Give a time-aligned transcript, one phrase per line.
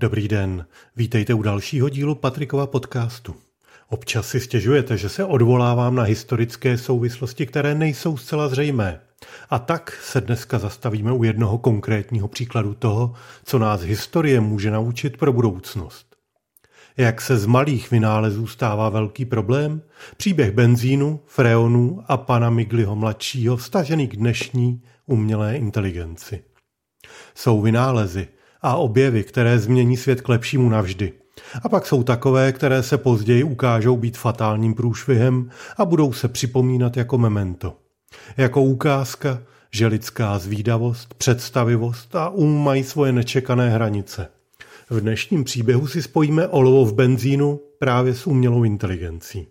[0.00, 0.66] Dobrý den,
[0.96, 3.34] vítejte u dalšího dílu Patrikova podcastu.
[3.88, 9.00] Občas si stěžujete, že se odvolávám na historické souvislosti, které nejsou zcela zřejmé.
[9.50, 15.16] A tak se dneska zastavíme u jednoho konkrétního příkladu toho, co nás historie může naučit
[15.16, 16.16] pro budoucnost.
[16.96, 19.82] Jak se z malých vynálezů stává velký problém,
[20.16, 26.44] příběh benzínu, freonů a pana Migliho mladšího vstažený k dnešní umělé inteligenci.
[27.34, 28.28] Jsou vynálezy
[28.62, 31.12] a objevy, které změní svět k lepšímu navždy.
[31.62, 36.96] A pak jsou takové, které se později ukážou být fatálním průšvihem a budou se připomínat
[36.96, 37.76] jako memento.
[38.36, 44.28] Jako ukázka, že lidská zvídavost, představivost a um mají svoje nečekané hranice.
[44.90, 49.46] V dnešním příběhu si spojíme olovo v benzínu právě s umělou inteligencí.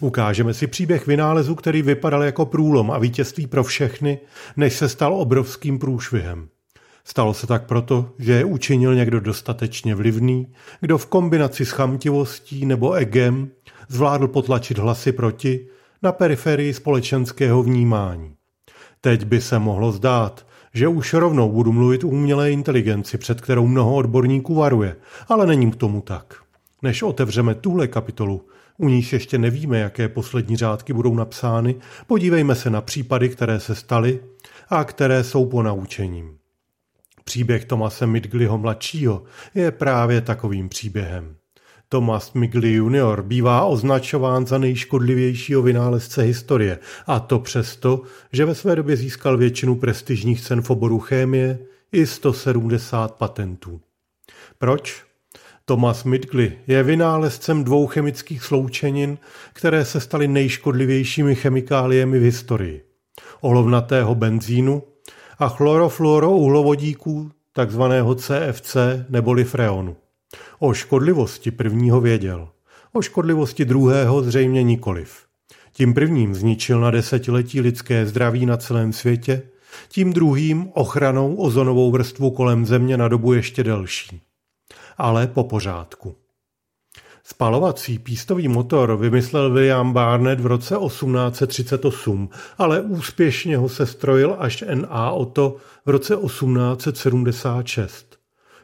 [0.00, 4.18] Ukážeme si příběh vynálezu, který vypadal jako průlom a vítězství pro všechny,
[4.56, 6.48] než se stal obrovským průšvihem.
[7.08, 10.46] Stalo se tak proto, že je učinil někdo dostatečně vlivný,
[10.80, 13.50] kdo v kombinaci s chamtivostí nebo egem
[13.88, 15.68] zvládl potlačit hlasy proti
[16.02, 18.34] na periferii společenského vnímání.
[19.00, 23.66] Teď by se mohlo zdát, že už rovnou budu mluvit o umělé inteligenci, před kterou
[23.66, 24.96] mnoho odborníků varuje,
[25.28, 26.34] ale není k tomu tak.
[26.82, 28.46] Než otevřeme tuhle kapitolu,
[28.78, 31.74] u níž ještě nevíme, jaké poslední řádky budou napsány,
[32.06, 34.20] podívejme se na případy, které se staly
[34.68, 36.36] a které jsou po naučením.
[37.28, 39.22] Příběh Tomase Midgliho mladšího
[39.54, 41.36] je právě takovým příběhem.
[41.88, 48.76] Thomas Midgley junior bývá označován za nejškodlivějšího vynálezce historie, a to přesto, že ve své
[48.76, 51.58] době získal většinu prestižních cen v oboru chémie
[51.92, 53.80] i 170 patentů.
[54.58, 55.04] Proč?
[55.64, 59.18] Thomas Midgley je vynálezcem dvou chemických sloučenin,
[59.52, 62.84] které se staly nejškodlivějšími chemikáliemi v historii.
[63.40, 64.82] Olovnatého benzínu
[65.38, 68.76] a chlorofluorouhlovodíků takzvaného CFC
[69.08, 69.96] neboli freonu.
[70.58, 72.48] O škodlivosti prvního věděl.
[72.92, 75.26] O škodlivosti druhého zřejmě nikoliv.
[75.72, 79.42] Tím prvním zničil na desetiletí lidské zdraví na celém světě,
[79.88, 84.20] tím druhým ochranou ozonovou vrstvu kolem země na dobu ještě delší.
[84.98, 86.14] Ale po pořádku.
[87.28, 92.28] Spalovací pístový motor vymyslel William Barnett v roce 1838,
[92.58, 95.10] ale úspěšně ho sestrojil až N.A.
[95.10, 95.56] Otto
[95.86, 98.16] v roce 1876.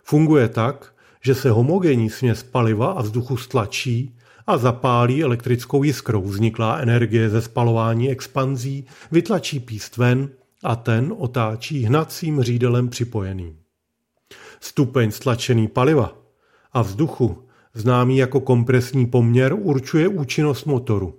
[0.04, 6.22] Funguje tak, že se homogenní směs paliva a vzduchu stlačí a zapálí elektrickou jiskrou.
[6.22, 10.28] Vzniklá energie ze spalování expanzí vytlačí píst ven
[10.64, 13.56] a ten otáčí hnacím řídelem připojeným.
[14.60, 16.12] Stupeň stlačený paliva
[16.72, 21.14] a vzduchu známý jako kompresní poměr, určuje účinnost motoru.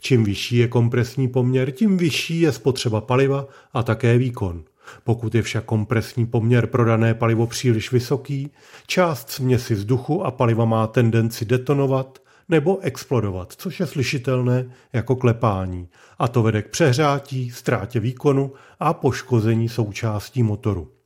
[0.00, 4.64] Čím vyšší je kompresní poměr, tím vyšší je spotřeba paliva a také výkon.
[5.04, 8.50] Pokud je však kompresní poměr pro dané palivo příliš vysoký,
[8.86, 12.18] část směsi vzduchu a paliva má tendenci detonovat
[12.48, 15.88] nebo explodovat, což je slyšitelné jako klepání.
[16.18, 20.97] A to vede k přehrátí, ztrátě výkonu a poškození součástí motoru.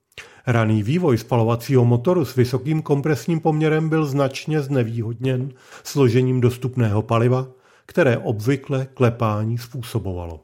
[0.46, 5.50] Raný vývoj spalovacího motoru s vysokým kompresním poměrem byl značně znevýhodněn
[5.84, 7.46] složením dostupného paliva,
[7.86, 10.40] které obvykle klepání způsobovalo.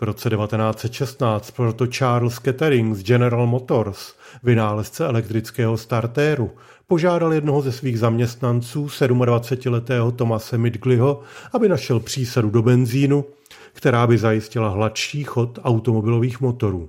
[0.00, 6.50] V roce 1916 proto Charles Kettering z General Motors, vynálezce elektrického startéru,
[6.86, 11.20] požádal jednoho ze svých zaměstnanců, 27-letého Tomase Midgleyho,
[11.52, 13.24] aby našel přísadu do benzínu,
[13.72, 16.88] která by zajistila hladší chod automobilových motorů.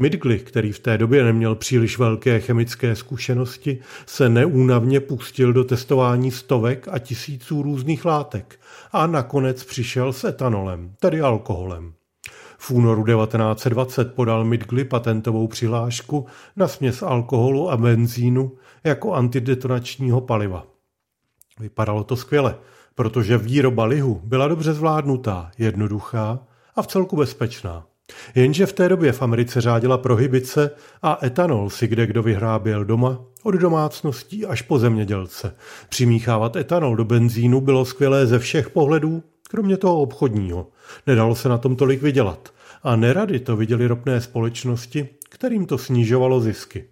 [0.00, 6.30] Midgley, který v té době neměl příliš velké chemické zkušenosti, se neúnavně pustil do testování
[6.30, 8.60] stovek a tisíců různých látek
[8.92, 11.92] a nakonec přišel s etanolem, tedy alkoholem.
[12.58, 18.52] V únoru 1920 podal Midgley patentovou přihlášku na směs alkoholu a benzínu
[18.84, 20.66] jako antidetonačního paliva.
[21.60, 22.56] Vypadalo to skvěle,
[22.94, 26.38] protože výroba lihu byla dobře zvládnutá, jednoduchá
[26.76, 27.89] a v celku bezpečná.
[28.34, 30.70] Jenže v té době v Americe řádila prohybice
[31.02, 35.54] a etanol si kde kdo vyhráběl doma, od domácností až po zemědělce.
[35.88, 40.68] Přimíchávat etanol do benzínu bylo skvělé ze všech pohledů, kromě toho obchodního.
[41.06, 42.48] Nedalo se na tom tolik vydělat.
[42.82, 46.84] A nerady to viděli ropné společnosti, kterým to snižovalo zisky.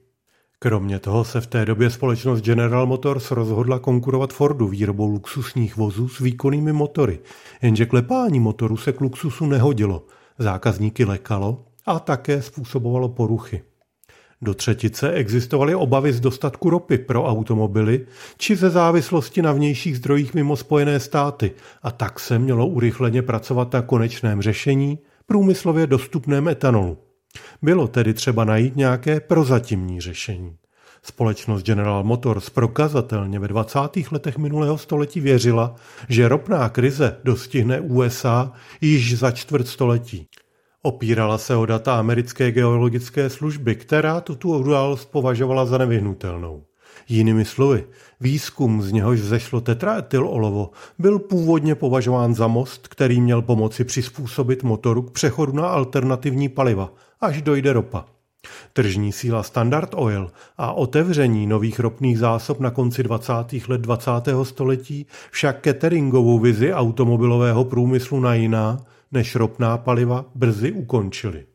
[0.59, 6.09] Kromě toho se v té době společnost General Motors rozhodla konkurovat Fordu výrobou luxusních vozů
[6.09, 7.19] s výkonnými motory,
[7.63, 10.07] jenže klepání motoru se k luxusu nehodilo–
[10.39, 13.63] zákazníky lekalo a také způsobovalo poruchy.
[14.43, 18.07] Do třetice existovaly obavy z dostatku ropy pro automobily
[18.37, 21.53] či ze závislosti na vnějších zdrojích mimo Spojené státy
[21.83, 26.99] a tak se mělo urychleně pracovat na konečném řešení průmyslově dostupném etanolu.
[27.63, 30.57] Bylo tedy třeba najít nějaké prozatímní řešení.
[31.09, 33.79] Společnost General Motors prokazatelně ve 20.
[34.13, 35.75] letech minulého století věřila,
[36.09, 40.27] že ropná krize dostihne USA již za čtvrt století.
[40.83, 46.63] Opírala se o data americké geologické služby, která tuto událost považovala za nevyhnutelnou.
[47.09, 47.85] Jinými slovy,
[48.21, 54.63] výzkum, z něhož vzešlo tetraetyl olovo, byl původně považován za most, který měl pomoci přizpůsobit
[54.63, 58.18] motoru k přechodu na alternativní paliva, až dojde ropa.
[58.79, 63.33] Tržní síla Standard Oil a otevření nových ropných zásob na konci 20.
[63.69, 64.11] let 20.
[64.43, 68.81] století však cateringovou vizi automobilového průmyslu na jiná
[69.13, 71.47] než ropná paliva brzy ukončili.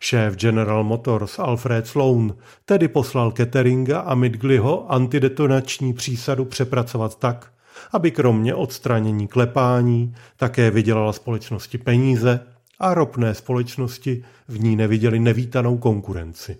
[0.00, 7.52] Šéf General Motors Alfred Sloan tedy poslal Ketteringa a Midgliho antidetonační přísadu přepracovat tak,
[7.92, 12.40] aby kromě odstranění klepání také vydělala společnosti peníze
[12.78, 16.56] a ropné společnosti v ní neviděli nevítanou konkurenci.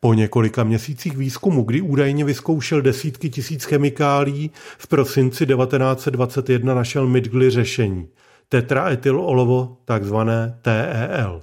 [0.00, 7.50] Po několika měsících výzkumu, kdy údajně vyzkoušel desítky tisíc chemikálí, v prosinci 1921 našel Midgley
[7.50, 8.08] řešení
[8.48, 11.42] tetraetyl olovo, takzvané TEL.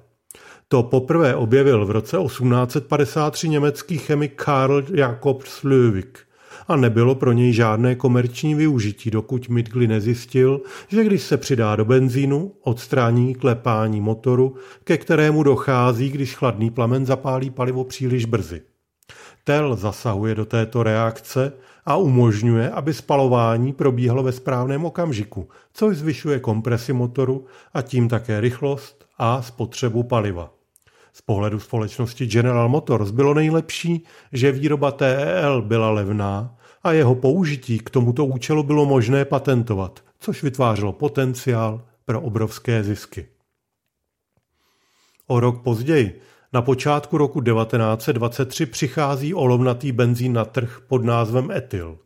[0.68, 6.20] To poprvé objevil v roce 1853 německý chemik Karl Jakob Slövik
[6.70, 11.86] a nebylo pro něj žádné komerční využití, dokud Midgley nezjistil, že když se přidá do
[11.86, 18.62] benzínu, odstrání klepání motoru, ke kterému dochází, když chladný plamen zapálí palivo příliš brzy.
[19.44, 21.54] Tel zasahuje do této reakce
[21.86, 28.40] a umožňuje, aby spalování probíhalo ve správném okamžiku, což zvyšuje kompresi motoru a tím také
[28.40, 30.54] rychlost a spotřebu paliva.
[31.14, 37.80] Z pohledu společnosti General Motors bylo nejlepší, že výroba TEL byla levná a jeho použití
[37.80, 43.28] k tomuto účelu bylo možné patentovat, což vytvářelo potenciál pro obrovské zisky.
[45.28, 46.22] O rok později,
[46.54, 51.98] na počátku roku 1923, přichází olovnatý benzín na trh pod názvem etyl.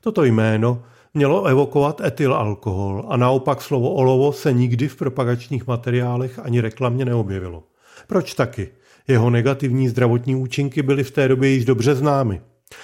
[0.00, 0.82] Toto jméno
[1.14, 7.64] mělo evokovat etylalkohol a naopak slovo olovo se nikdy v propagačních materiálech ani reklamě neobjevilo.
[8.06, 8.68] Proč taky?
[9.08, 12.40] Jeho negativní zdravotní účinky byly v té době již dobře známy.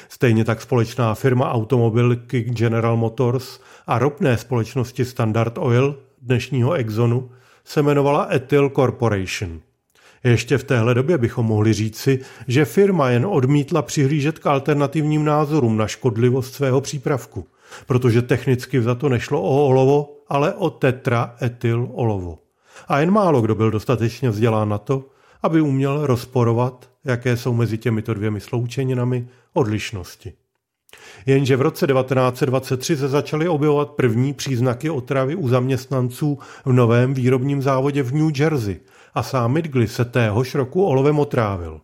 [0.09, 7.31] Stejně tak společná firma automobilky General Motors a ropné společnosti Standard Oil, dnešního Exxonu,
[7.65, 9.61] se jmenovala Ethyl Corporation.
[10.25, 15.77] Ještě v téhle době bychom mohli říci, že firma jen odmítla přihlížet k alternativním názorům
[15.77, 17.47] na škodlivost svého přípravku,
[17.87, 22.39] protože technicky za to nešlo o olovo, ale o tetraetyl olovo.
[22.89, 25.05] A jen málo kdo byl dostatečně vzdělán na to,
[25.47, 30.33] aby uměl rozporovat, jaké jsou mezi těmito dvěmi sloučeninami odlišnosti.
[31.27, 37.63] Jenže v roce 1923 se začaly objevovat první příznaky otravy u zaměstnanců v novém výrobním
[37.63, 38.81] závodě v New Jersey
[39.15, 41.81] a sám Midgley se téhož roku olovem otrávil.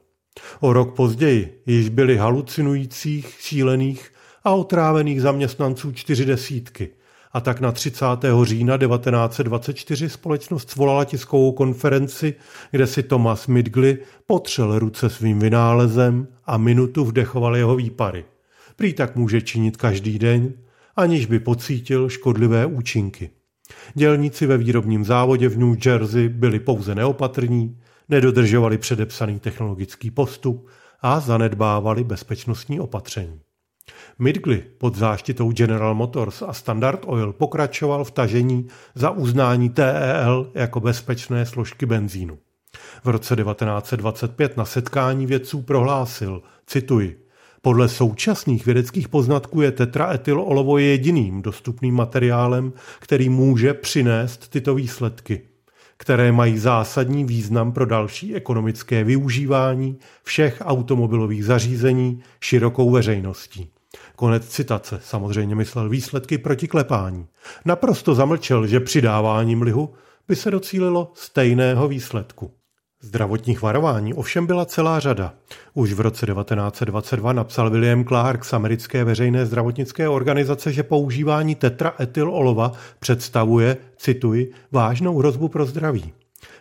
[0.60, 4.12] O rok později již byli halucinujících, šílených
[4.44, 6.88] a otrávených zaměstnanců čtyři desítky–
[7.32, 8.04] a tak na 30.
[8.42, 12.34] října 1924 společnost svolala tiskovou konferenci,
[12.70, 18.24] kde si Thomas Midgley potřel ruce svým vynálezem a minutu vdechoval jeho výpary.
[18.76, 20.52] Prý tak může činit každý den,
[20.96, 23.30] aniž by pocítil škodlivé účinky.
[23.94, 27.78] Dělníci ve výrobním závodě v New Jersey byli pouze neopatrní,
[28.08, 30.68] nedodržovali předepsaný technologický postup
[31.00, 33.40] a zanedbávali bezpečnostní opatření.
[34.18, 40.80] Midgley pod záštitou General Motors a Standard Oil pokračoval v tažení za uznání TEL jako
[40.80, 42.38] bezpečné složky benzínu.
[43.04, 47.26] V roce 1925 na setkání vědců prohlásil, cituji,
[47.62, 55.42] podle současných vědeckých poznatků je tetraetyl olovo jediným dostupným materiálem, který může přinést tyto výsledky,
[55.96, 63.71] které mají zásadní význam pro další ekonomické využívání všech automobilových zařízení širokou veřejností.
[64.22, 67.26] Konec citace samozřejmě myslel výsledky proti klepání.
[67.64, 69.94] Naprosto zamlčel, že přidáváním lihu
[70.28, 72.50] by se docílilo stejného výsledku.
[73.00, 75.34] Zdravotních varování ovšem byla celá řada.
[75.74, 82.72] Už v roce 1922 napsal William Clark z americké veřejné zdravotnické organizace, že používání tetraetylolova
[82.98, 86.12] představuje, cituji, vážnou hrozbu pro zdraví.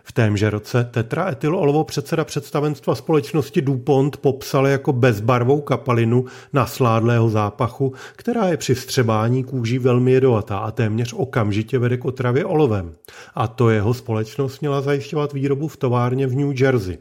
[0.04, 8.48] V témže roce tetraetylolovo předseda představenstva společnosti DuPont popsal jako bezbarvou kapalinu nasládlého zápachu, která
[8.48, 12.94] je při vstřebání kůží velmi jedovatá a téměř okamžitě vede k otravě olovem.
[13.36, 16.98] A to jeho společnost měla zajišťovat výrobu v továrně v New Jersey.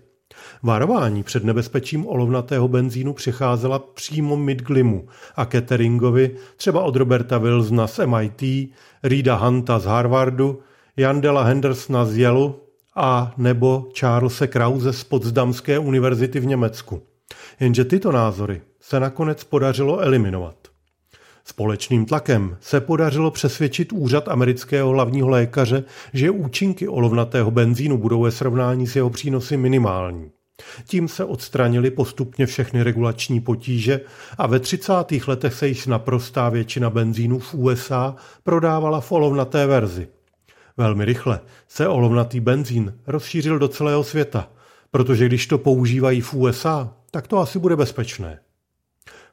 [0.62, 8.00] Varování před nebezpečím olovnatého benzínu přicházela přímo Midglimu a Catteringovi, třeba od Roberta Wilsona z
[8.06, 8.70] MIT,
[9.02, 10.58] Rida Hunta z Harvardu,
[10.96, 12.52] Jandela Hendersona z Yale
[13.00, 17.02] a nebo Charlesa Krause z Potsdamské univerzity v Německu.
[17.60, 20.56] Jenže tyto názory se nakonec podařilo eliminovat.
[21.44, 28.30] Společným tlakem se podařilo přesvědčit úřad amerického hlavního lékaře, že účinky olovnatého benzínu budou ve
[28.30, 30.30] srovnání s jeho přínosy minimální.
[30.84, 34.00] Tím se odstranili postupně všechny regulační potíže
[34.38, 34.92] a ve 30.
[35.26, 40.08] letech se již naprostá většina benzínů v USA prodávala v olovnaté verzi.
[40.80, 44.48] Velmi rychle se olovnatý benzín rozšířil do celého světa,
[44.90, 48.40] protože když to používají v USA, tak to asi bude bezpečné.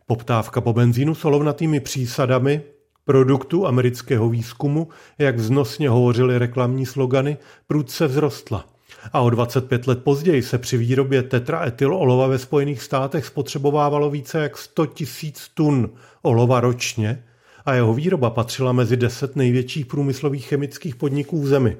[0.05, 2.61] Poptávka po benzínu s olovnatými přísadami,
[3.05, 4.87] produktu amerického výzkumu,
[5.17, 7.37] jak vznosně hovořily reklamní slogany,
[7.67, 8.65] prudce vzrostla.
[9.13, 14.39] A o 25 let později se při výrobě tetraetyl olova ve Spojených státech spotřebovávalo více
[14.39, 15.89] jak 100 tisíc tun
[16.21, 17.23] olova ročně
[17.67, 21.77] a jeho výroba patřila mezi deset největších průmyslových chemických podniků v zemi.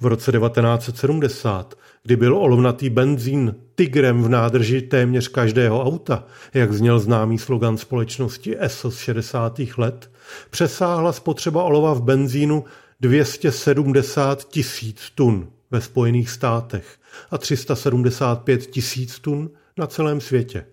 [0.00, 6.24] V roce 1970, kdy byl olovnatý benzín tigrem v nádrži téměř každého auta,
[6.54, 9.60] jak zněl známý slogan společnosti ESO z 60.
[9.76, 10.10] let,
[10.50, 12.64] přesáhla spotřeba olova v benzínu
[13.00, 16.96] 270 tisíc tun ve Spojených státech
[17.30, 20.66] a 375 tisíc tun na celém světě.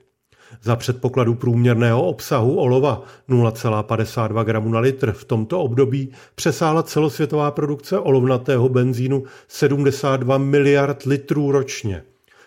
[0.62, 8.00] Za předpokladu průměrného obsahu olova 0,52 gramů na litr v tomto období přesáhla celosvětová produkce
[8.00, 12.04] olovnatého benzínu 72 miliard litrů ročně,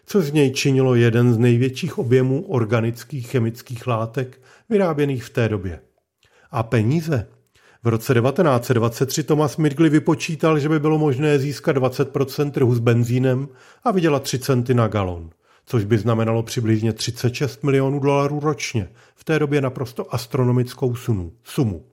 [0.06, 5.80] co z něj činilo jeden z největších objemů organických chemických látek vyráběných v té době.
[6.50, 7.26] A peníze?
[7.84, 13.48] V roce 1923 Thomas Midgley vypočítal, že by bylo možné získat 20% trhu s benzínem
[13.84, 15.30] a vydělat 3 centy na galon
[15.70, 21.32] což by znamenalo přibližně 36 milionů dolarů ročně, v té době naprosto astronomickou sumu.
[21.44, 21.84] sumu.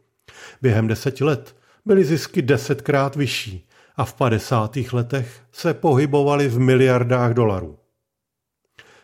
[0.62, 1.56] Během deseti let
[1.86, 4.78] byly zisky desetkrát vyšší a v 50.
[4.92, 7.78] letech se pohybovaly v miliardách dolarů.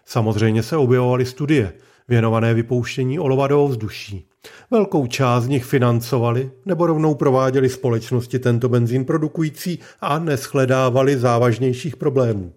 [0.06, 1.74] Samozřejmě se objevovaly studie
[2.08, 4.30] věnované vypouštění olova do ovzduší.
[4.72, 11.96] Velkou část z nich financovali nebo rovnou prováděli společnosti tento benzín produkující a neschledávali závažnějších
[11.96, 12.54] problémů.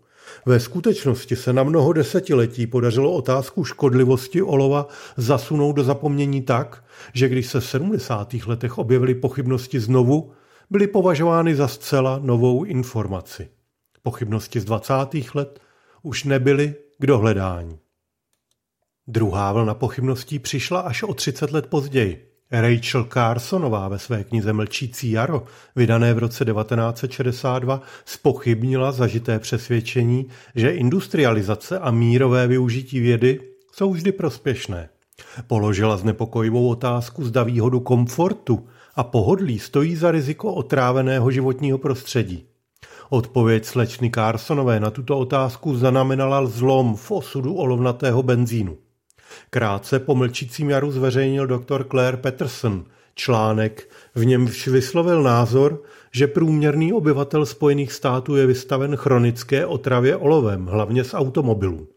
[0.47, 7.29] Ve skutečnosti se na mnoho desetiletí podařilo otázku škodlivosti olova zasunout do zapomnění tak, že
[7.29, 8.35] když se v 70.
[8.47, 10.33] letech objevily pochybnosti znovu,
[10.71, 13.49] byly považovány za zcela novou informaci.
[14.03, 14.95] Pochybnosti z 20.
[15.35, 15.61] let
[16.03, 17.79] už nebyly k dohledání.
[19.07, 22.36] Druhá vlna pochybností přišla až o 30 let později.
[22.51, 25.45] Rachel Carsonová ve své knize Mlčící jaro,
[25.77, 33.41] vydané v roce 1962, spochybnila zažité přesvědčení, že industrializace a mírové využití vědy
[33.73, 34.89] jsou vždy prospěšné.
[35.47, 42.45] Položila znepokojivou otázku, zda výhodu komfortu a pohodlí stojí za riziko otráveného životního prostředí.
[43.11, 48.77] Odpověď slečny Carsonové na tuto otázku znamenala zlom v osudu olovnatého benzínu.
[49.51, 52.85] Krátce po mlčícím jaru zveřejnil doktor Claire Peterson
[53.17, 60.67] článek, v němž vyslovil názor, že průměrný obyvatel Spojených států je vystaven chronické otravě olovem,
[60.67, 61.89] hlavně z automobilů.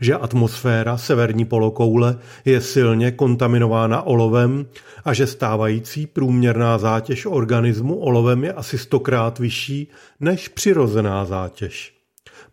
[0.00, 4.66] Že atmosféra severní polokoule je silně kontaminována olovem
[5.04, 9.88] a že stávající průměrná zátěž organismu olovem je asi stokrát vyšší
[10.20, 11.94] než přirozená zátěž.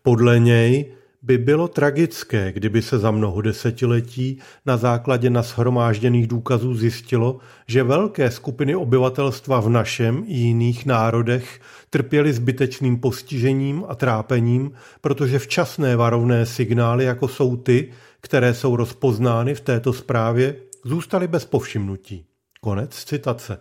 [0.02, 0.95] Podle něj
[1.26, 8.30] by bylo tragické, kdyby se za mnoho desetiletí na základě nashromážděných důkazů zjistilo, že velké
[8.30, 16.46] skupiny obyvatelstva v našem i jiných národech trpěly zbytečným postižením a trápením, protože včasné varovné
[16.46, 22.26] signály, jako jsou ty, které jsou rozpoznány v této zprávě, zůstaly bez povšimnutí.
[22.60, 23.58] Konec citace.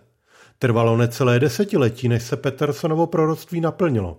[0.60, 4.18] Trvalo necelé desetiletí, než se Petersonovo proroctví naplnilo.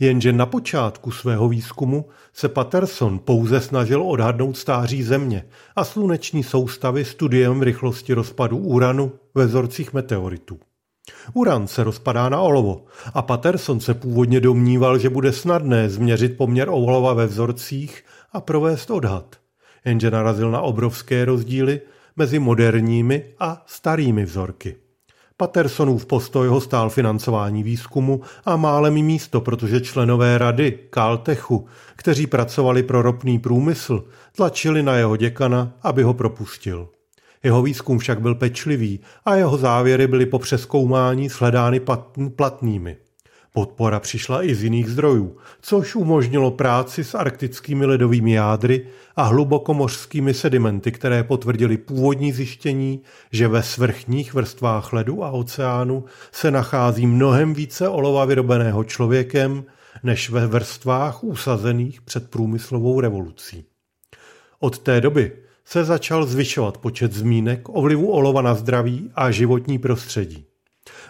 [0.00, 5.44] Jenže na počátku svého výzkumu se Patterson pouze snažil odhadnout stáří Země
[5.76, 10.58] a sluneční soustavy studiem rychlosti rozpadu uranu ve vzorcích meteoritů.
[11.34, 16.68] Uran se rozpadá na olovo a Patterson se původně domníval, že bude snadné změřit poměr
[16.68, 19.36] olova ve vzorcích a provést odhad.
[19.84, 21.80] Jenže narazil na obrovské rozdíly
[22.16, 24.85] mezi moderními a starými vzorky.
[25.38, 31.66] Pattersonův postoj ho stál financování výzkumu a málem místo, protože členové rady Caltechu,
[31.96, 34.04] kteří pracovali pro ropný průmysl,
[34.36, 36.88] tlačili na jeho děkana, aby ho propustil.
[37.42, 41.80] Jeho výzkum však byl pečlivý a jeho závěry byly po přeskoumání shledány
[42.36, 42.96] platnými.
[43.56, 48.86] Podpora přišla i z jiných zdrojů, což umožnilo práci s arktickými ledovými jádry
[49.16, 53.00] a hlubokomořskými sedimenty, které potvrdili původní zjištění,
[53.32, 59.64] že ve svrchních vrstvách ledu a oceánu se nachází mnohem více olova vyrobeného člověkem,
[60.02, 63.64] než ve vrstvách usazených před průmyslovou revolucí.
[64.58, 65.32] Od té doby
[65.64, 70.46] se začal zvyšovat počet zmínek o vlivu olova na zdraví a životní prostředí.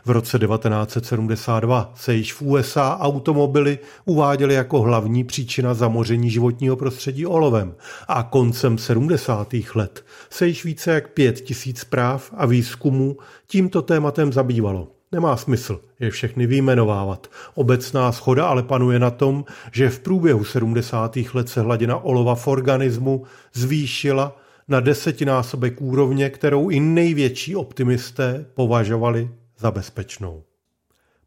[0.07, 7.27] V roce 1972 se již v USA automobily uváděly jako hlavní příčina zamoření životního prostředí
[7.27, 7.75] olovem
[8.09, 9.55] a koncem 70.
[9.75, 14.89] let se již více jak pět tisíc zpráv a výzkumů tímto tématem zabývalo.
[15.13, 17.27] Nemá smysl je všechny vyjmenovávat.
[17.55, 21.19] Obecná schoda ale panuje na tom, že v průběhu 70.
[21.35, 23.23] let se hladina olova v organismu
[23.55, 24.37] zvýšila
[24.69, 30.43] na desetinásobek úrovně, kterou i největší optimisté považovali za bezpečnou.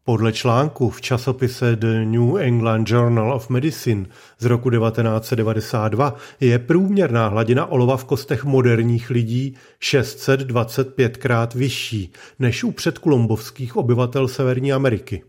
[0.04, 4.06] Podle článku v časopise The New England Journal of Medicine
[4.38, 12.64] z roku 1992 je průměrná hladina olova v kostech moderních lidí 625 krát vyšší než
[12.64, 15.22] u předkolombovských obyvatel Severní Ameriky.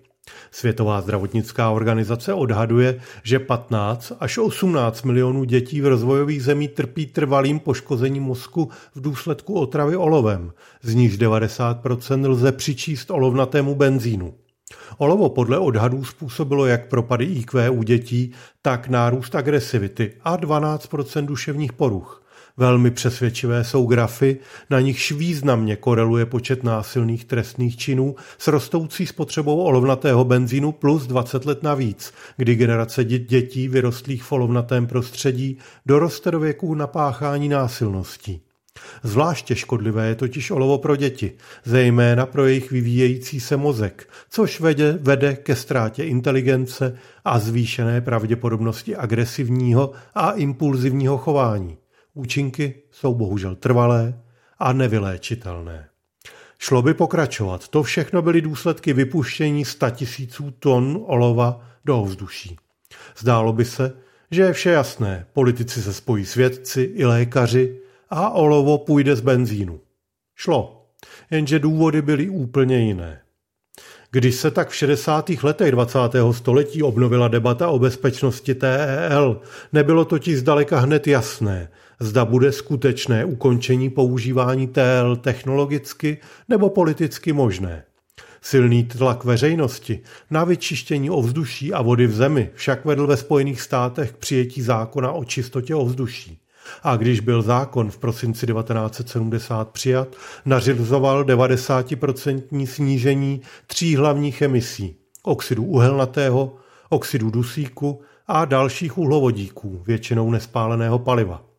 [0.52, 7.60] Světová zdravotnická organizace odhaduje, že 15 až 18 milionů dětí v rozvojových zemí trpí trvalým
[7.60, 14.34] poškozením mozku v důsledku otravy olovem, z níž 90% lze přičíst olovnatému benzínu.
[14.98, 21.74] Olovo podle odhadů způsobilo jak propady IQ u dětí, tak nárůst agresivity a 12% duševních
[21.74, 22.21] poruch.
[22.62, 24.38] Velmi přesvědčivé jsou grafy,
[24.70, 31.46] na nichž významně koreluje počet násilných trestných činů s rostoucí spotřebou olovnatého benzínu plus 20
[31.46, 38.42] let navíc, kdy generace dětí vyrostlých v olovnatém prostředí doroste do věku napáchání násilností.
[39.04, 41.32] Zvláště škodlivé je totiž olovo pro děti,
[41.64, 48.96] zejména pro jejich vyvíjející se mozek, což vede, vede ke ztrátě inteligence a zvýšené pravděpodobnosti
[48.96, 51.81] agresivního a impulzivního chování.
[52.14, 54.20] Účinky jsou bohužel trvalé
[54.60, 55.90] a nevyléčitelné.
[56.58, 57.68] Šlo by pokračovat.
[57.68, 62.58] To všechno byly důsledky vypuštění tisíců ton olova do ovzduší.
[63.18, 63.94] Zdálo by se,
[64.32, 65.26] že je vše jasné.
[65.34, 69.80] Politici se spojí s vědci i lékaři a olovo půjde z benzínu.
[70.36, 70.88] Šlo,
[71.32, 73.22] jenže důvody byly úplně jiné.
[74.12, 75.30] Když se tak v 60.
[75.44, 76.00] letech 20.
[76.32, 79.42] století obnovila debata o bezpečnosti TEL,
[79.74, 81.70] nebylo totiž zdaleka hned jasné,
[82.02, 86.18] zda bude skutečné ukončení používání TL technologicky
[86.50, 87.84] nebo politicky možné.
[88.42, 94.12] Silný tlak veřejnosti na vyčištění ovzduší a vody v zemi však vedl ve Spojených státech
[94.12, 96.42] k přijetí zákona o čistotě ovzduší.
[96.84, 105.64] A když byl zákon v prosinci 1970 přijat, nařizoval 90% snížení tří hlavních emisí oxidu
[105.64, 106.56] uhelnatého,
[106.90, 111.51] oxidu dusíku a dalších uhlovodíků, většinou nespáleného paliva.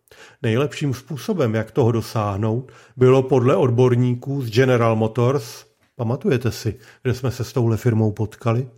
[0.43, 5.65] Nejlepším způsobem, jak toho dosáhnout, bylo podle odborníků z General Motors,
[5.97, 8.69] pamatujete si, kde jsme se s touhle firmou potkali,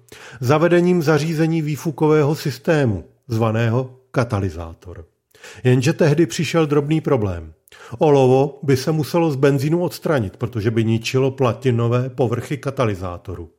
[0.41, 5.07] zavedením zařízení výfukového systému, zvaného katalyzátor.
[5.65, 7.53] Jenže tehdy přišel drobný problém.
[7.99, 13.51] Olovo by se muselo z benzínu odstranit, protože by ničilo platinové povrchy katalyzátoru.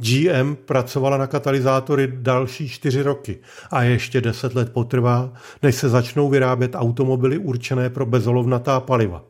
[0.00, 3.38] GM pracovala na katalyzátory další čtyři roky
[3.70, 5.32] a ještě deset let potrvá,
[5.62, 9.24] než se začnou vyrábět automobily určené pro bezolovnatá paliva.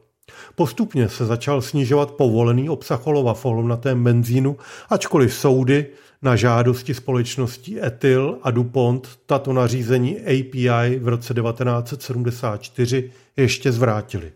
[0.55, 4.57] Postupně se začal snižovat povolený obsah olova v olovnatém benzínu,
[4.91, 5.87] ačkoliv soudy
[6.23, 14.33] na žádosti společností Ethyl a DuPont tato nařízení API v roce 1974 ještě zvrátili.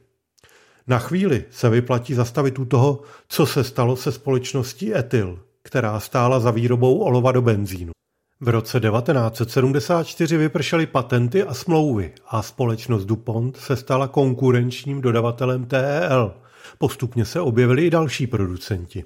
[0.87, 6.40] Na chvíli se vyplatí zastavit u toho, co se stalo se společností Ethyl která stála
[6.40, 7.92] za výrobou olova do benzínu.
[8.40, 16.35] V roce 1974 vypršely patenty a smlouvy a společnost DuPont se stala konkurenčním dodavatelem TEL.
[16.79, 19.05] Postupně se objevili i další producenti.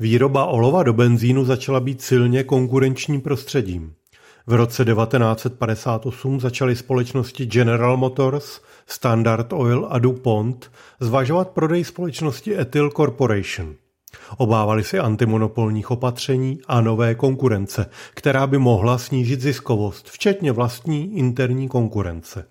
[0.00, 3.94] Výroba olova do benzínu začala být silně konkurenčním prostředím.
[4.46, 12.90] V roce 1958 začaly společnosti General Motors, Standard Oil a DuPont zvažovat prodej společnosti Ethyl
[12.90, 13.74] Corporation.
[14.36, 21.68] Obávali si antimonopolních opatření a nové konkurence, která by mohla snížit ziskovost, včetně vlastní interní
[21.68, 22.46] konkurence.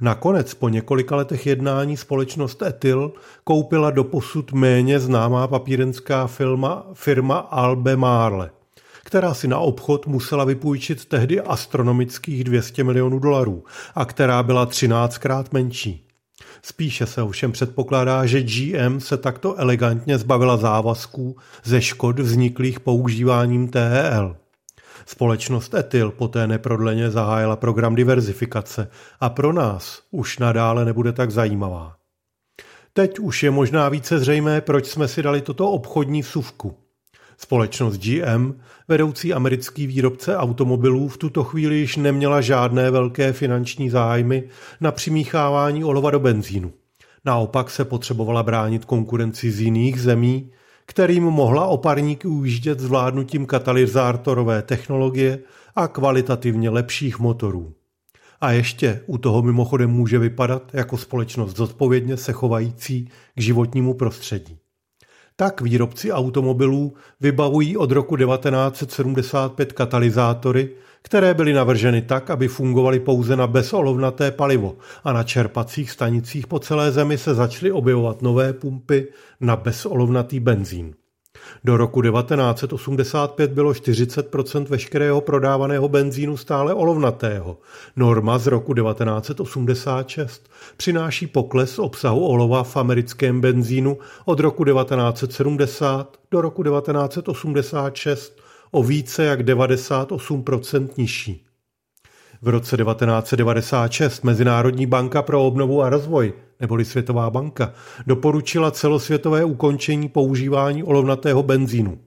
[0.00, 3.12] Nakonec po několika letech jednání společnost Ethyl
[3.44, 8.50] koupila doposud méně známá papírenská firma, firma Albe Marle,
[9.04, 13.64] která si na obchod musela vypůjčit tehdy astronomických 200 milionů dolarů
[13.94, 16.05] a která byla 13krát menší.
[16.62, 23.68] Spíše se ovšem předpokládá, že GM se takto elegantně zbavila závazků ze škod vzniklých používáním
[23.68, 24.36] TEL.
[25.06, 28.90] Společnost Ethyl poté neprodleně zahájila program diverzifikace
[29.20, 31.96] a pro nás už nadále nebude tak zajímavá.
[32.92, 36.85] Teď už je možná více zřejmé, proč jsme si dali toto obchodní vsuvku.
[37.38, 38.52] Společnost GM,
[38.88, 44.44] vedoucí americký výrobce automobilů, v tuto chvíli již neměla žádné velké finanční zájmy
[44.80, 46.72] na přimíchávání olova do benzínu.
[47.24, 50.50] Naopak se potřebovala bránit konkurenci z jiných zemí,
[50.86, 55.38] kterým mohla oparníky ujíždět zvládnutím katalyzátorové technologie
[55.76, 57.74] a kvalitativně lepších motorů.
[58.40, 64.58] A ještě u toho mimochodem může vypadat jako společnost zodpovědně se chovající k životnímu prostředí.
[65.36, 70.70] Tak výrobci automobilů vybavují od roku 1975 katalyzátory,
[71.02, 76.58] které byly navrženy tak, aby fungovaly pouze na bezolovnaté palivo a na čerpacích stanicích po
[76.58, 79.08] celé zemi se začaly objevovat nové pumpy
[79.40, 80.94] na bezolovnatý benzín.
[81.64, 87.58] Do roku 1985 bylo 40% veškerého prodávaného benzínu stále olovnatého.
[87.96, 96.40] Norma z roku 1986 přináší pokles obsahu olova v americkém benzínu od roku 1970 do
[96.40, 101.46] roku 1986 o více jak 98% nižší.
[102.42, 107.72] V roce 1996 Mezinárodní banka pro obnovu a rozvoj, neboli Světová banka,
[108.06, 111.98] doporučila celosvětové ukončení používání olovnatého benzínu.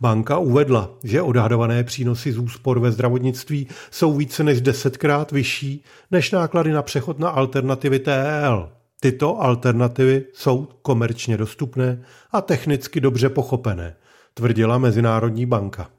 [0.00, 6.30] Banka uvedla, že odhadované přínosy z úspor ve zdravotnictví jsou více než desetkrát vyšší než
[6.30, 8.70] náklady na přechod na alternativy TEL.
[9.00, 13.96] Tyto alternativy jsou komerčně dostupné a technicky dobře pochopené,
[14.34, 15.90] tvrdila Mezinárodní banka.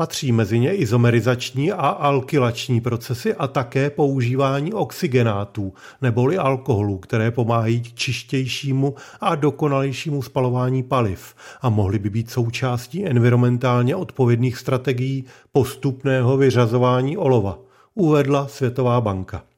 [0.00, 7.80] Patří mezi ně izomerizační a alkylační procesy a také používání oxygenátů neboli alkoholů, které pomáhají
[7.80, 16.36] k čištějšímu a dokonalejšímu spalování paliv a mohly by být součástí environmentálně odpovědných strategií postupného
[16.36, 17.58] vyřazování olova,
[17.94, 19.49] uvedla Světová banka.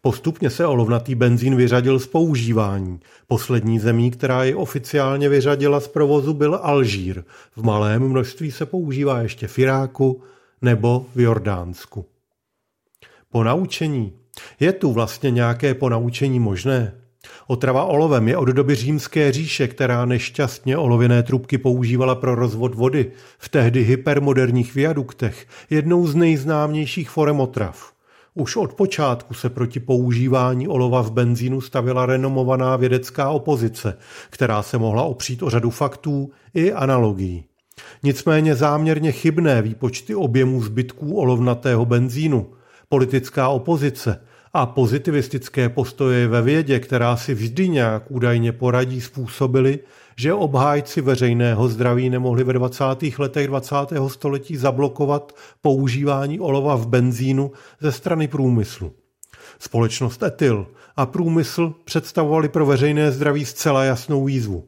[0.00, 3.00] Postupně se olovnatý benzín vyřadil z používání.
[3.26, 7.24] Poslední zemí, která ji oficiálně vyřadila z provozu, byl Alžír.
[7.56, 10.22] V malém množství se používá ještě v Iráku
[10.62, 12.06] nebo v Jordánsku.
[13.30, 14.12] Ponaučení.
[14.60, 16.94] Je tu vlastně nějaké ponaučení možné?
[17.46, 23.12] Otrava olovem je od doby římské říše, která nešťastně olověné trubky používala pro rozvod vody
[23.38, 27.92] v tehdy hypermoderních viaduktech, jednou z nejznámějších forem otrav.
[28.38, 33.98] Už od počátku se proti používání olova v benzínu stavila renomovaná vědecká opozice,
[34.30, 37.44] která se mohla opřít o řadu faktů i analogií.
[38.02, 42.46] Nicméně záměrně chybné výpočty objemů zbytků olovnatého benzínu,
[42.88, 44.20] politická opozice
[44.52, 49.78] a pozitivistické postoje ve vědě, která si vždy nějak údajně poradí, způsobily,
[50.18, 52.84] že obhájci veřejného zdraví nemohli ve 20.
[53.18, 53.74] letech 20.
[54.08, 58.92] století zablokovat používání olova v benzínu ze strany průmyslu.
[59.58, 64.64] Společnost Etyl a průmysl představovali pro veřejné zdraví zcela jasnou výzvu.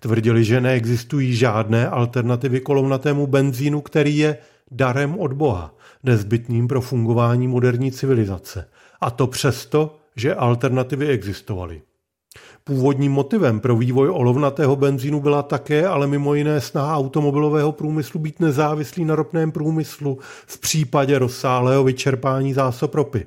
[0.00, 4.38] Tvrdili, že neexistují žádné alternativy kolovnatému benzínu, který je
[4.70, 8.68] darem od Boha, nezbytným pro fungování moderní civilizace.
[9.00, 11.82] A to přesto, že alternativy existovaly.
[12.64, 18.40] Původním motivem pro vývoj olovnatého benzínu byla také ale mimo jiné snaha automobilového průmyslu být
[18.40, 23.26] nezávislý na ropném průmyslu v případě rozsáhlého vyčerpání zásob ropy.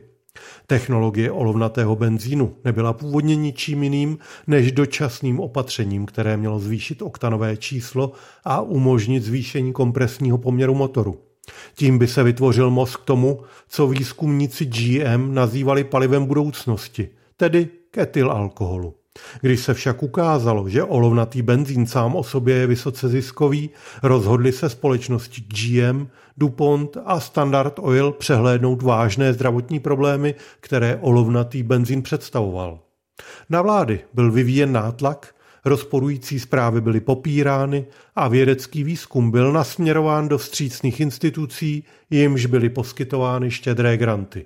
[0.67, 4.17] Technologie olovnatého benzínu nebyla původně ničím jiným
[4.47, 8.11] než dočasným opatřením, které mělo zvýšit oktanové číslo
[8.43, 11.19] a umožnit zvýšení kompresního poměru motoru.
[11.75, 17.97] Tím by se vytvořil most k tomu, co výzkumníci GM nazývali palivem budoucnosti, tedy k
[17.97, 18.93] etylalkoholu.
[19.41, 23.69] Když se však ukázalo, že olovnatý benzín sám o sobě je vysoce ziskový,
[24.04, 32.01] rozhodli se společnosti GM, DuPont a Standard Oil přehlédnout vážné zdravotní problémy, které olovnatý benzín
[32.01, 32.80] představoval.
[33.49, 40.38] Na vlády byl vyvíjen nátlak, rozporující zprávy byly popírány a vědecký výzkum byl nasměrován do
[40.38, 44.45] vstřícných institucí, jimž byly poskytovány štědré granty.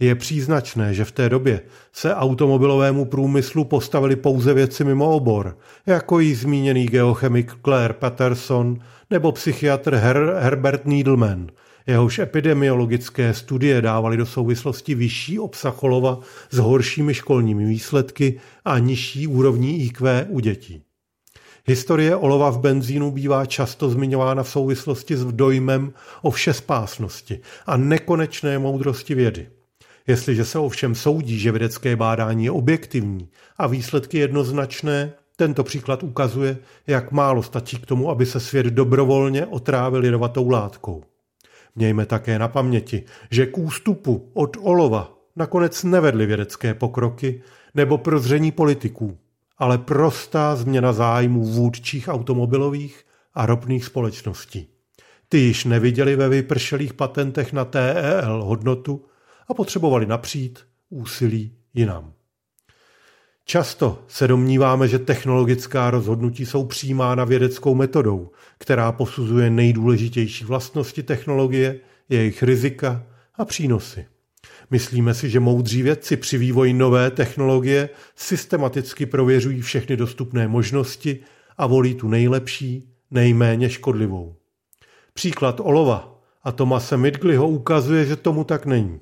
[0.00, 1.60] Je příznačné, že v té době
[1.92, 8.78] se automobilovému průmyslu postavili pouze věci mimo obor, jako jí zmíněný geochemik Claire Patterson
[9.10, 11.46] nebo psychiatr Her- Herbert Needleman.
[11.86, 16.18] Jehož epidemiologické studie dávaly do souvislosti vyšší obsah olova
[16.50, 20.82] s horšími školními výsledky a nižší úrovní IQ u dětí.
[21.66, 28.58] Historie olova v benzínu bývá často zmiňována v souvislosti s dojmem o všespásnosti a nekonečné
[28.58, 29.48] moudrosti vědy.
[30.06, 36.56] Jestliže se ovšem soudí, že vědecké bádání je objektivní a výsledky jednoznačné, tento příklad ukazuje,
[36.86, 41.04] jak málo stačí k tomu, aby se svět dobrovolně otrávil jedovatou látkou.
[41.76, 47.42] Mějme také na paměti, že k ústupu od olova nakonec nevedly vědecké pokroky
[47.74, 49.18] nebo prozření politiků,
[49.58, 54.68] ale prostá změna zájmů vůdčích automobilových a ropných společností.
[55.28, 59.04] Ty již neviděli ve vypršelých patentech na TEL hodnotu,
[59.48, 60.58] a potřebovali napřít
[60.90, 62.12] úsilí jinam.
[63.44, 71.80] Často se domníváme, že technologická rozhodnutí jsou přijímána vědeckou metodou, která posuzuje nejdůležitější vlastnosti technologie,
[72.08, 74.06] jejich rizika a přínosy.
[74.70, 81.18] Myslíme si, že moudří vědci při vývoji nové technologie systematicky prověřují všechny dostupné možnosti
[81.56, 84.36] a volí tu nejlepší, nejméně škodlivou.
[85.14, 89.00] Příklad olova a Tomase Midgleyho ukazuje, že tomu tak není.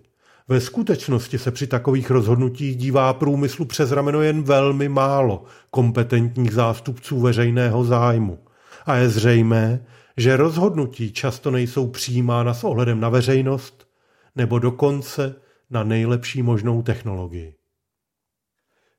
[0.53, 7.21] Ve skutečnosti se při takových rozhodnutích dívá průmyslu přes rameno jen velmi málo kompetentních zástupců
[7.21, 8.39] veřejného zájmu.
[8.87, 9.87] A je zřejmé,
[10.17, 13.89] že rozhodnutí často nejsou přijímána s ohledem na veřejnost
[14.37, 15.35] nebo dokonce
[15.71, 17.55] na nejlepší možnou technologii.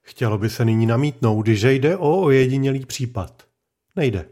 [0.02, 3.44] Chtělo by se nyní namítnout, že jde o ojedinělý případ.
[3.96, 4.26] Nejde.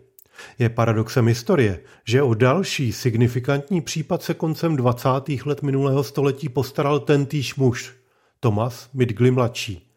[0.60, 5.10] Je paradoxem historie, že o další signifikantní případ se koncem 20.
[5.46, 7.94] let minulého století postaral tentýž muž,
[8.40, 9.88] Thomas Midgley mladší.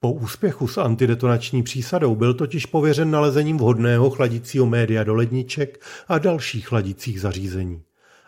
[0.00, 6.18] Po úspěchu s antidetonační přísadou byl totiž pověřen nalezením vhodného chladicího média do ledniček a
[6.18, 7.82] dalších chladicích zařízení.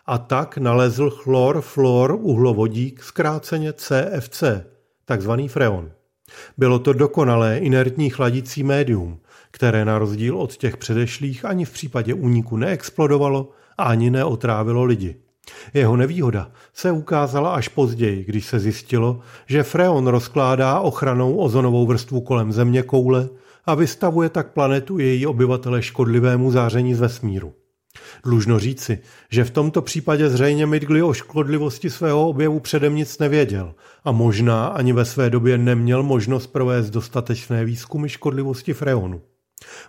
[0.05, 4.43] A tak nalezl chlor fluor uhlovodík, zkráceně CFC,
[5.05, 5.91] takzvaný freon.
[6.57, 9.19] Bylo to dokonalé inertní chladicí médium,
[9.51, 15.15] které na rozdíl od těch předešlých ani v případě úniku neexplodovalo a ani neotrávilo lidi.
[15.73, 22.21] Jeho nevýhoda se ukázala až později, když se zjistilo, že freon rozkládá ochranou ozonovou vrstvu
[22.21, 23.29] kolem země koule
[23.65, 27.53] a vystavuje tak planetu její obyvatele škodlivému záření z vesmíru.
[28.23, 33.75] Dlužno říci, že v tomto případě zřejmě Midgley o škodlivosti svého objevu předem nic nevěděl
[34.03, 39.21] a možná ani ve své době neměl možnost provést dostatečné výzkumy škodlivosti freonu.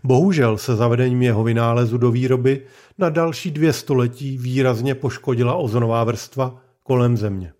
[0.04, 2.62] Bohužel se zavedením jeho vynálezu do výroby
[2.98, 7.52] na další dvě století výrazně poškodila ozonová vrstva kolem Země.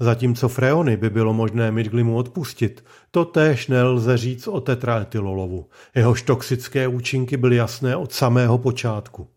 [0.00, 5.66] Zatímco freony by bylo možné Midglimu odpustit, to též nelze říct o tetraetylolovu.
[5.94, 9.28] Jehož toxické účinky byly jasné od samého počátku.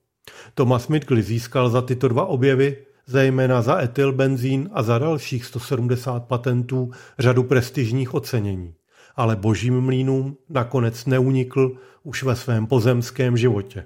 [0.53, 6.91] Thomas Midgley získal za tyto dva objevy, zejména za etylbenzín a za dalších 170 patentů,
[7.19, 8.73] řadu prestižních ocenění
[9.15, 13.85] ale božím mlínům nakonec neunikl už ve svém pozemském životě.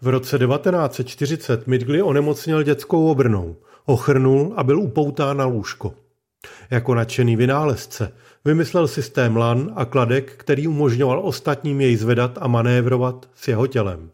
[0.00, 3.56] V roce 1940 Midgley onemocněl dětskou obrnou,
[3.86, 5.94] ochrnul a byl upoután na lůžko.
[6.70, 8.12] Jako nadšený vynálezce
[8.44, 14.10] vymyslel systém lan a kladek, který umožňoval ostatním jej zvedat a manévrovat s jeho tělem.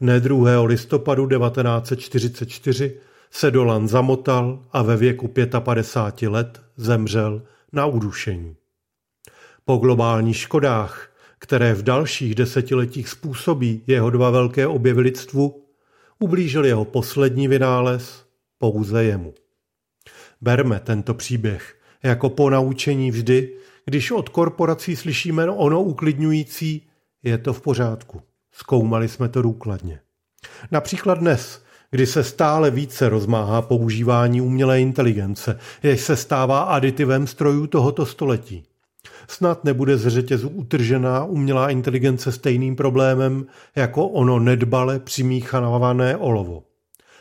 [0.00, 0.62] Dne 2.
[0.64, 2.96] listopadu 1944
[3.30, 8.56] se do lan zamotal a ve věku 55 let zemřel na udušení.
[9.64, 15.64] Po globálních škodách, které v dalších desetiletích způsobí jeho dva velké objevy lidstvu,
[16.18, 18.24] ublížil jeho poslední vynález
[18.58, 19.34] pouze jemu.
[20.40, 26.86] Berme tento příběh jako ponaučení vždy, když od korporací slyšíme ono uklidňující,
[27.22, 28.22] je to v pořádku.
[28.52, 30.00] Zkoumali jsme to důkladně.
[30.70, 37.66] Například dnes, kdy se stále více rozmáhá používání umělé inteligence, jež se stává aditivem strojů
[37.66, 38.64] tohoto století.
[39.28, 46.62] Snad nebude z řetězu utržená umělá inteligence stejným problémem jako ono nedbale přimíchané olovo.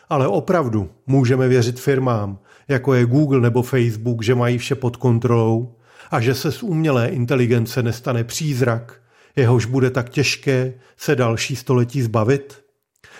[0.09, 5.75] Ale opravdu můžeme věřit firmám, jako je Google nebo Facebook, že mají vše pod kontrolou
[6.11, 9.01] a že se z umělé inteligence nestane přízrak,
[9.35, 12.63] jehož bude tak těžké se další století zbavit?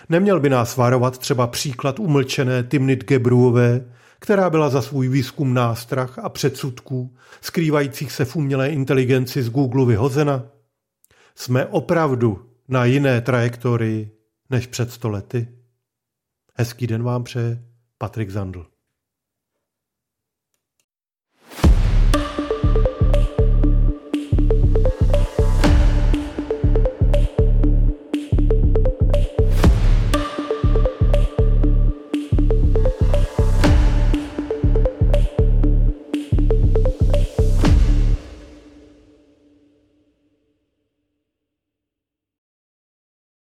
[0.10, 3.86] Neměl by nás varovat třeba příklad umlčené Timnit Gebruové,
[4.24, 9.86] která byla za svůj výzkum nástrah a předsudků, skrývajících se v umělé inteligenci z Google
[9.86, 10.44] vyhozena?
[11.36, 14.12] Jsme opravdu na jiné trajektorii
[14.50, 15.48] než před stolety?
[16.56, 17.64] Hezký den vám přeje
[17.98, 18.73] Patrik Zandl.